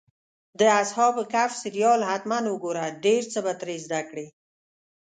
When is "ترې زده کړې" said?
3.59-4.27